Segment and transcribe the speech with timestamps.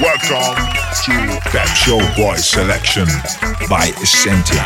[0.00, 0.56] Welcome
[1.04, 3.06] to Pep Show Boy Selection
[3.68, 4.64] by Essentia.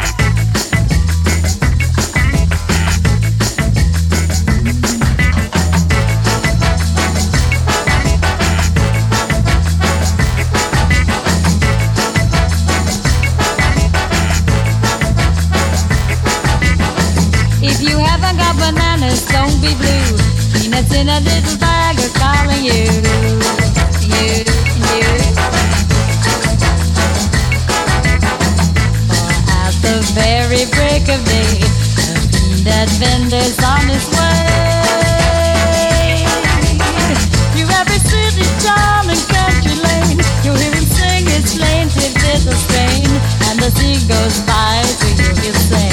[17.60, 20.29] If you haven't got bananas, don't be blue.
[20.52, 22.86] Peanuts in a little bag calling you.
[24.10, 24.44] You,
[24.90, 25.06] you.
[29.08, 29.30] For
[29.62, 31.60] at the very break of day,
[32.66, 34.60] the vendor's on his way.
[37.52, 43.10] Through every city, town, and country lane, you'll hear him sing his plaintive little strain,
[43.48, 43.60] and
[44.08, 45.89] goes by, to you say.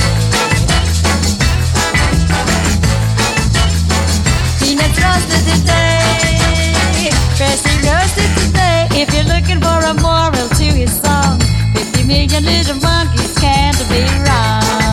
[5.27, 8.88] Roasted today, freshly roasted today.
[8.91, 11.39] If you're looking for a moral to his song,
[11.73, 14.86] 50 million little monkeys can't be wrong.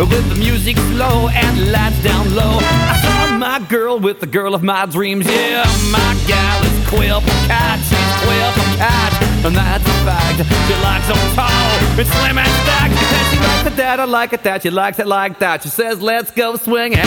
[0.00, 4.26] With the music slow and the lights down low, I saw my girl with the
[4.26, 5.26] girl of my dreams.
[5.26, 9.12] Yeah, my gal is Quip Cat, she's Quip Cat,
[9.44, 10.38] and that's a fact.
[10.66, 11.50] She likes them tall,
[11.98, 12.96] and slim and stacked,
[13.30, 15.62] she likes it that, I like it that, she likes it like that.
[15.62, 16.98] She says, let's go swinging.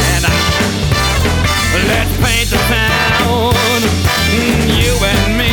[1.89, 3.53] Let's paint the town,
[4.29, 5.49] mm, you and me.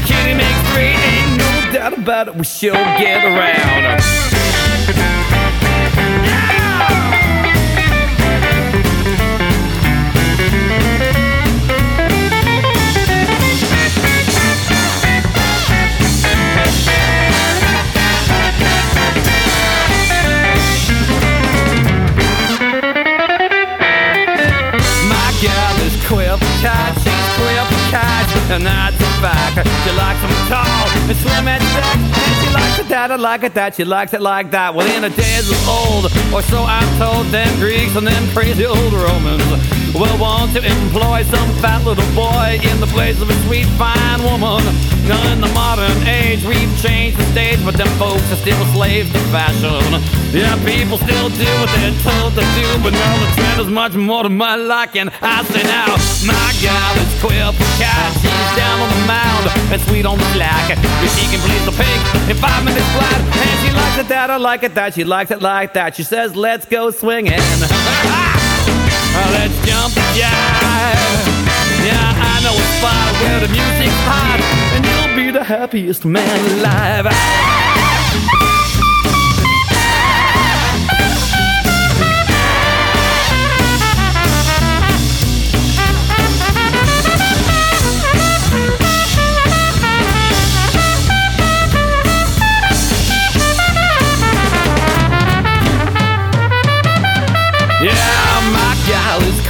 [0.00, 2.34] Kitty makes three, ain't no doubt about it.
[2.34, 4.00] We sure get around.
[26.60, 29.66] Cat, she's Quip Cat, and that's a fact.
[29.84, 33.42] She likes them tall and slim and thick, and she likes it that, I like
[33.44, 34.74] it that, she likes it like that.
[34.74, 36.04] Within a days of old,
[36.34, 41.22] or so I'm told, them Greeks and them crazy old Romans will want to employ
[41.24, 44.62] some fat little boy in the place of a sweet fine woman.
[45.08, 49.10] Now in the modern age, we've changed the stage, but them folks are still slaves
[49.12, 49.82] to fashion.
[50.30, 53.94] Yeah, people still do what they're told to do, but now the trend is much
[53.94, 55.10] more to my liking.
[55.22, 60.06] I say now, my gal is Quip Cat, she's down on the mound and sweet
[60.06, 60.78] on the slack.
[61.02, 64.30] If she can please the pig in five minutes flat, and she likes it that,
[64.30, 65.96] I like it that, she likes it like that.
[65.96, 67.40] She says, let's go swinging.
[69.12, 71.26] Let's jump the jive.
[71.84, 74.40] Yeah, I know a spot where the music's hot,
[74.74, 77.79] and you'll be the happiest man alive.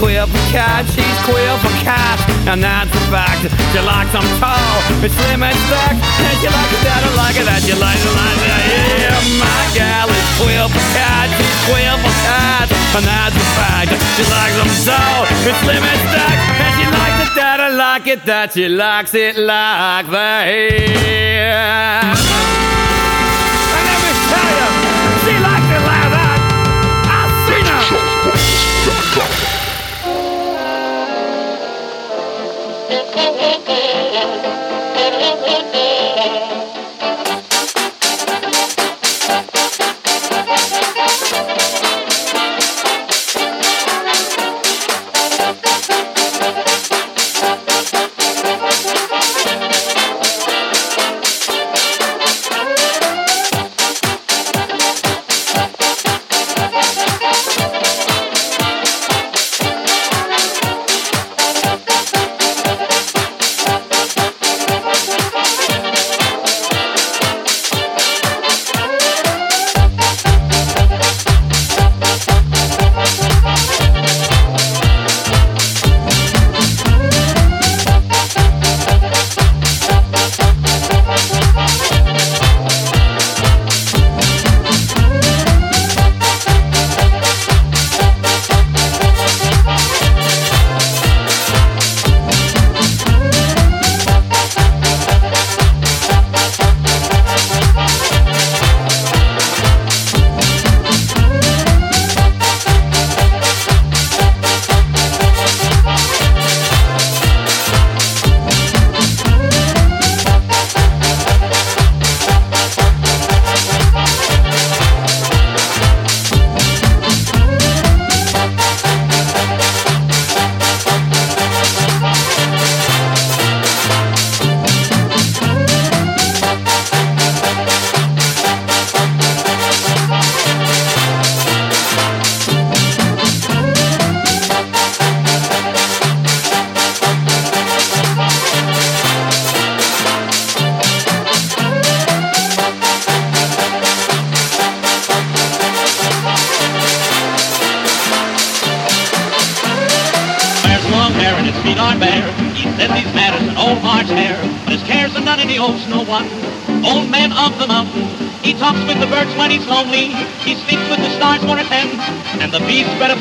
[0.01, 2.19] Is Quip Cat, she's Quip Cat,
[2.49, 3.43] and that's a fact.
[3.73, 7.37] She likes them tall, and slim and stacked, and she likes it that, I like
[7.37, 8.65] it that, she likes it like that.
[8.97, 13.93] Yeah, my gal is Quip Cat, she's Quip Cat, and that's a fact.
[14.17, 18.07] She likes them tall, and slim and stacked, and she likes it that, I like
[18.07, 21.11] it that, she likes it like that.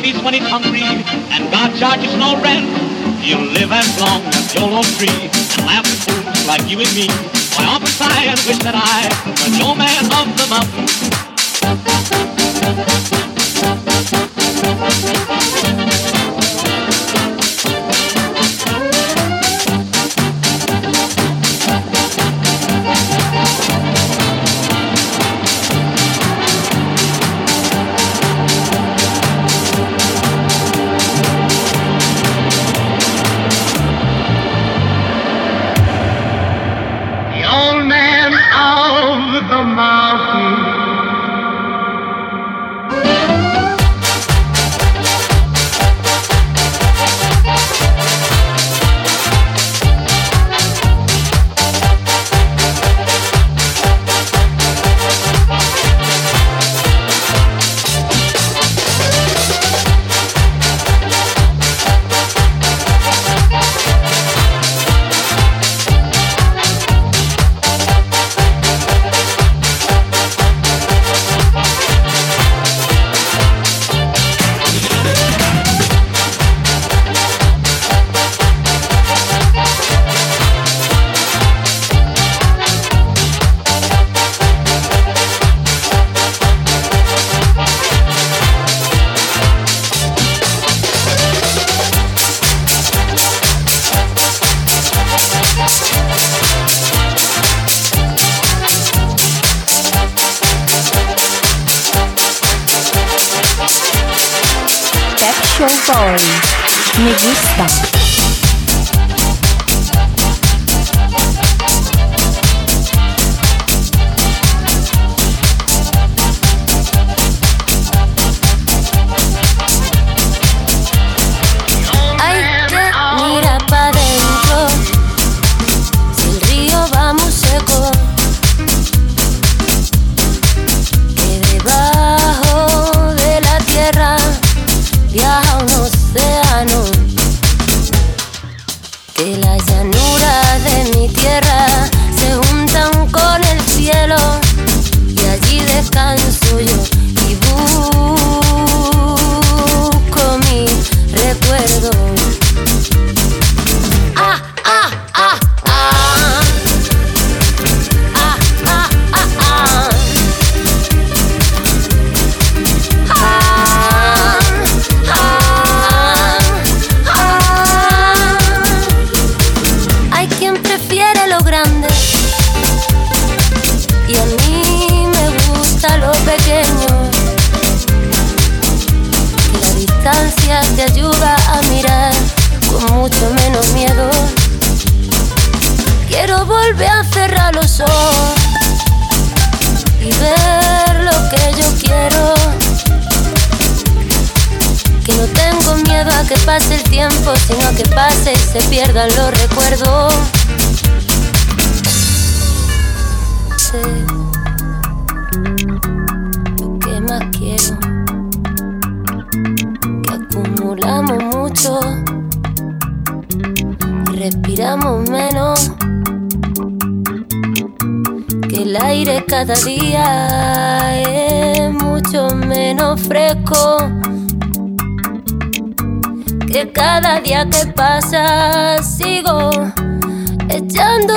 [0.01, 0.83] Feast when he's hungry.
[1.35, 2.65] And God charges no rent.
[3.23, 6.93] You live as long as you'll old tree, and laugh at fools like you and
[6.95, 7.07] me.
[7.59, 9.11] I often and wish that I
[9.43, 11.28] were no man of the mountain.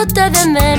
[0.06, 0.71] te de menos.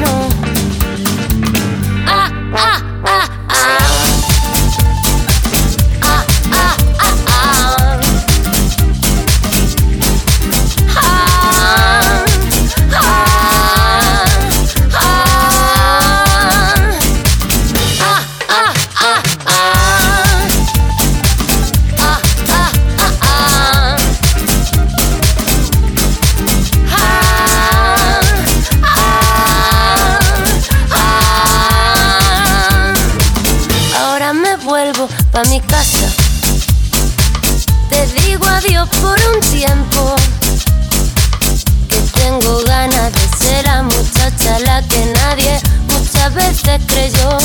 [46.74, 47.38] se creyó.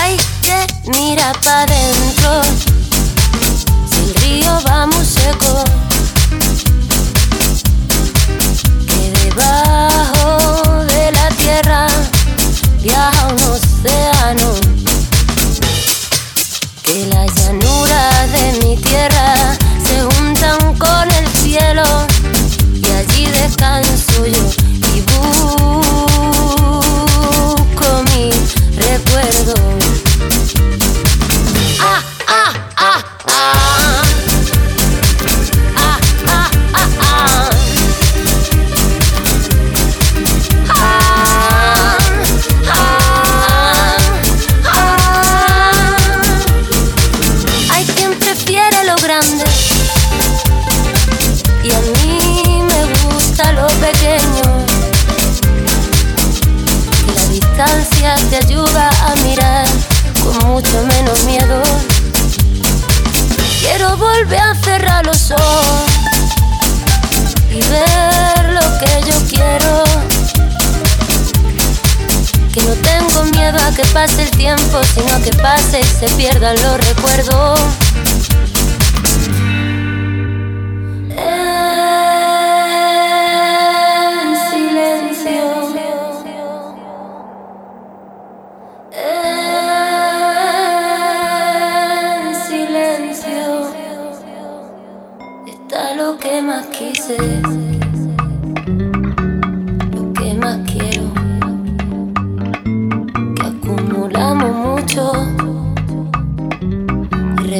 [0.00, 1.67] Hay que mirar para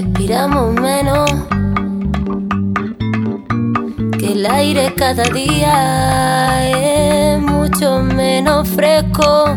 [0.00, 1.28] respiramos menos.
[4.19, 9.57] Que el aire cada día es mucho menos fresco.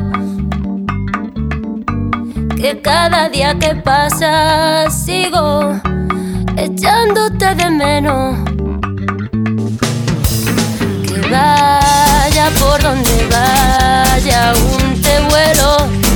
[2.55, 5.79] Que cada día que pasa sigo
[6.57, 8.37] echándote de menos.
[11.07, 16.10] Que vaya por donde vaya, un te vuelo.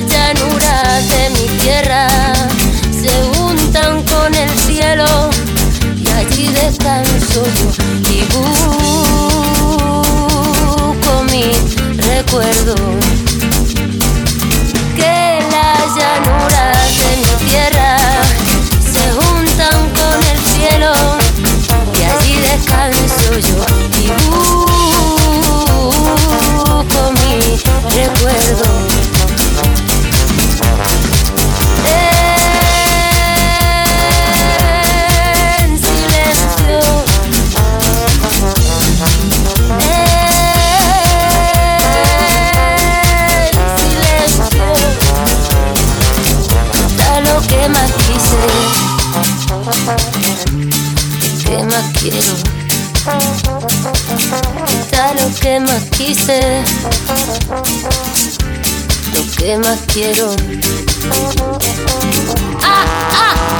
[0.00, 2.08] Las llanuras de mi tierra
[2.90, 5.28] se juntan con el cielo
[5.94, 7.70] y allí descanso yo
[8.10, 8.82] y busco
[11.24, 11.52] mi
[11.98, 12.74] recuerdo.
[14.96, 17.90] Que las llanuras de mi tierra
[18.90, 20.92] se juntan con el cielo
[21.94, 23.58] y allí descanso yo
[24.00, 24.02] y
[25.68, 27.34] busco mi
[27.90, 28.79] recuerdo.
[52.10, 52.34] Quiero?
[55.20, 56.62] Lo que más quise.
[59.14, 60.34] Lo que más quiero.
[62.62, 63.59] Ah, ah.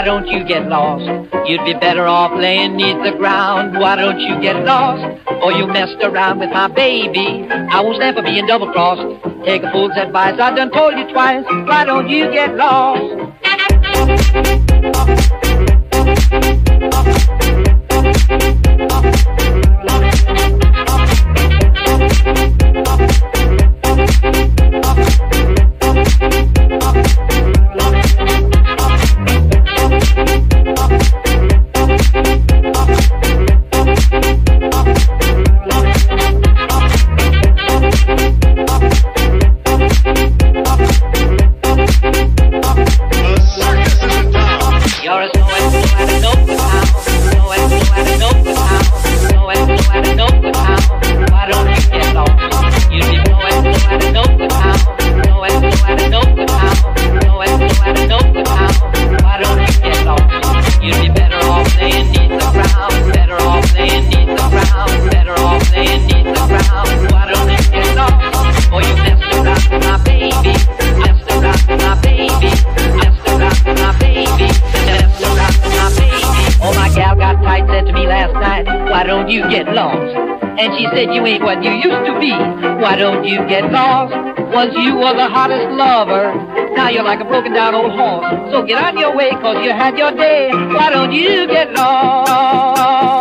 [0.00, 1.04] Why don't you get lost?
[1.46, 3.78] You'd be better off laying neath the ground.
[3.78, 5.04] Why don't you get lost?
[5.42, 7.46] Or you messed around with my baby.
[7.50, 9.02] I won't stand for being double crossed.
[9.44, 10.40] Take a fool's advice.
[10.40, 11.44] I done told you twice.
[11.44, 14.59] Why don't you get lost?
[46.20, 46.84] know how,
[47.34, 50.99] know how, know how, know how, know how.
[79.00, 80.14] why don't you get lost?
[80.60, 82.32] And she said, you ain't what you used to be.
[82.82, 84.12] Why don't you get lost?
[84.52, 86.34] Once you were the hottest lover.
[86.76, 88.52] Now you're like a broken down old horse.
[88.52, 90.50] So get on your way, cause you had your day.
[90.52, 93.19] Why don't you get lost?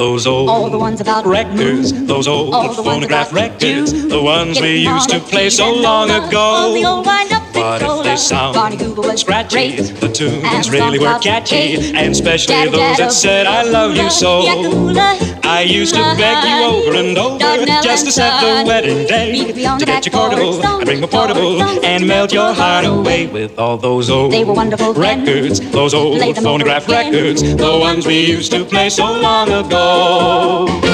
[0.00, 5.10] Those old All the ones about records, those old phonograph records, the ones we used
[5.10, 6.72] to play so long ago.
[8.10, 11.76] All the old wind up but if they sound scratchy, the tunes really were catchy,
[11.94, 14.42] and especially those that said I love you so.
[15.44, 19.84] I used to beg you over and over just to set the wedding day to
[19.84, 20.60] get your portable.
[20.64, 23.26] I bring my portable and melt your heart away.
[23.26, 24.32] with all those old
[24.96, 30.89] records, those old phonograph records, the ones we used to play so long ago.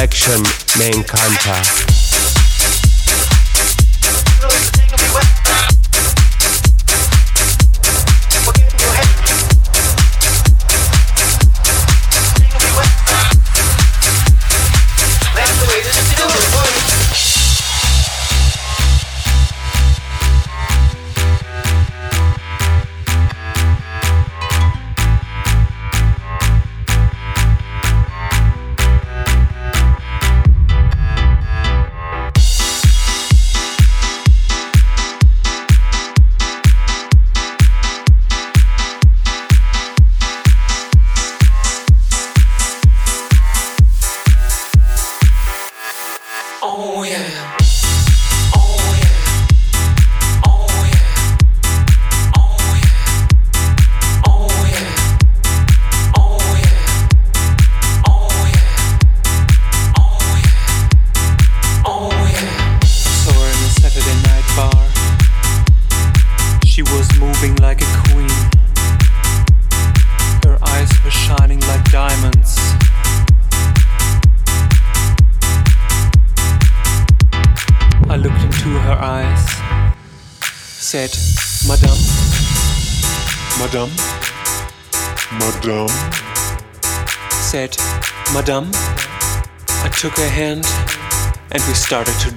[0.00, 0.42] Selection
[0.78, 2.09] me encanta.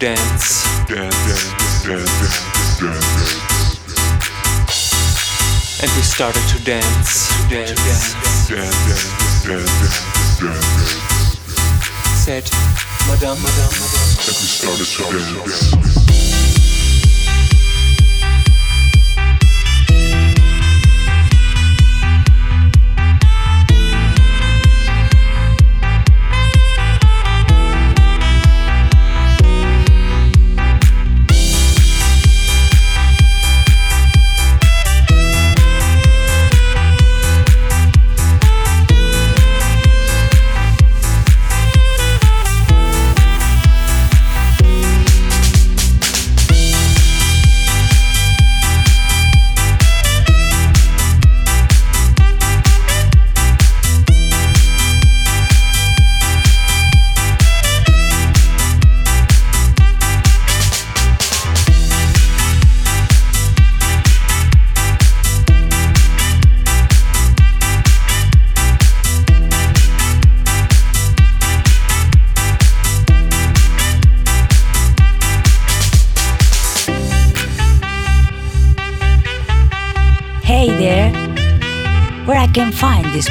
[0.03, 0.67] Dance.
[0.89, 2.11] Dance, dance, dance,
[2.77, 3.39] dance,
[5.81, 9.71] And we started to dance, dance, dance, dance, dance,
[10.41, 10.67] dance.
[12.19, 12.43] Said,
[13.07, 14.11] Madame, Madame, Madame.
[14.27, 16.12] And we started to dance.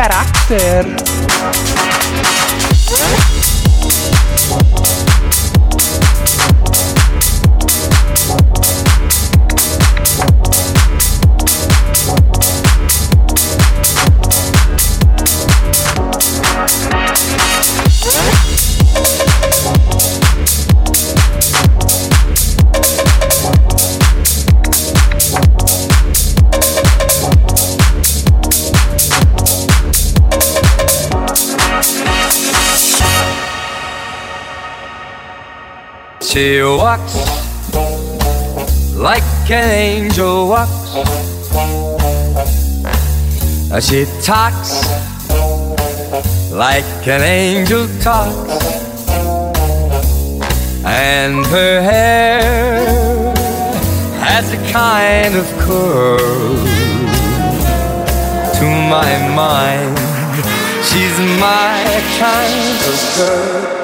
[0.00, 0.99] character
[36.40, 37.16] She walks
[38.96, 40.88] like an angel walks.
[43.86, 44.88] She talks
[46.50, 48.56] like an angel talks.
[50.82, 53.34] And her hair
[54.24, 56.56] has a kind of curl.
[58.56, 59.98] To my mind,
[60.88, 61.84] she's my
[62.18, 63.79] kind of girl.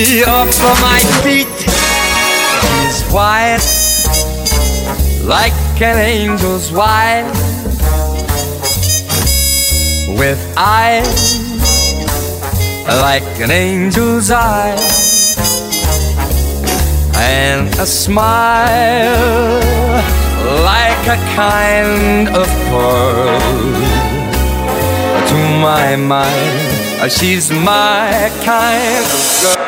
[0.00, 1.46] Off of my feet.
[2.60, 3.60] She's white
[5.24, 7.26] like an angel's wife
[10.18, 11.38] with eyes
[12.88, 14.74] like an angel's eye
[17.16, 19.60] and a smile
[20.64, 23.38] like a kind of pearl
[25.28, 27.12] to my mind.
[27.12, 29.59] She's my kind of girl.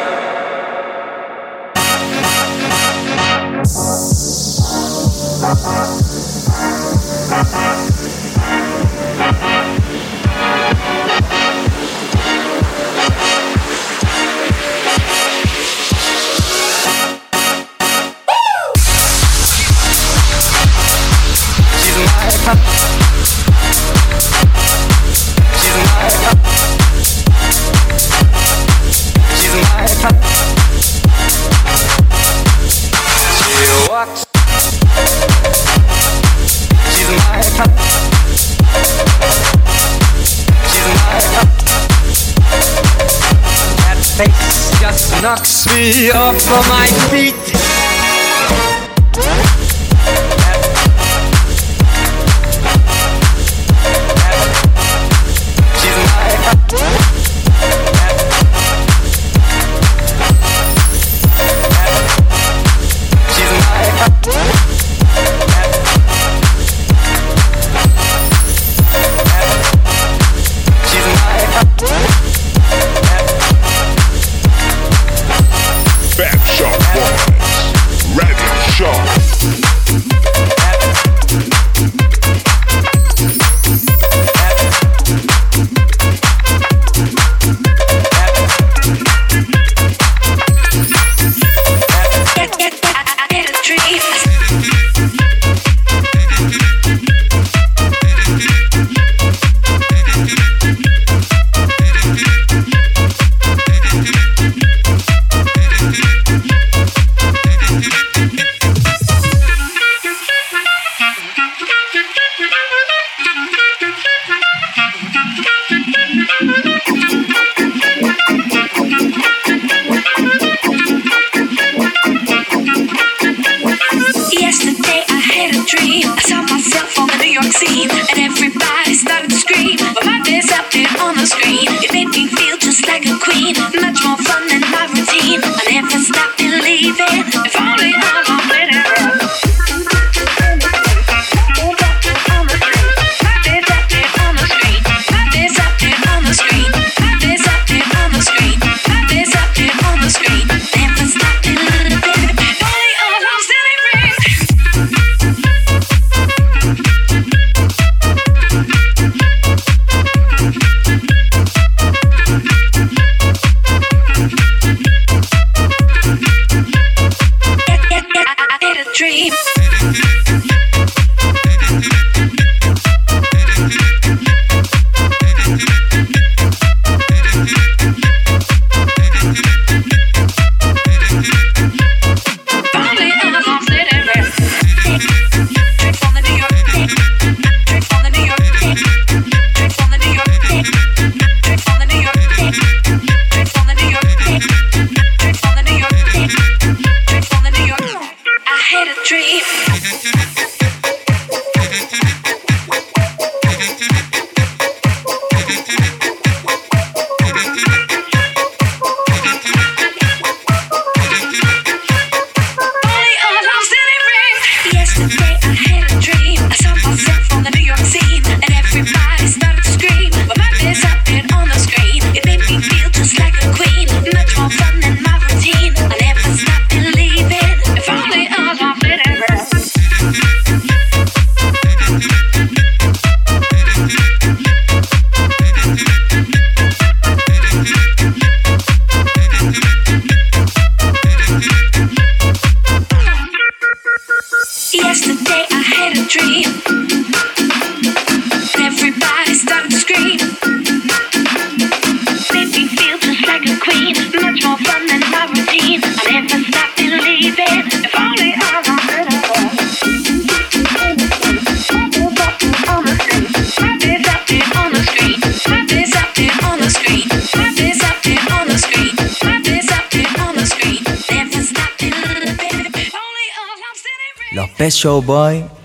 [274.84, 275.61] Los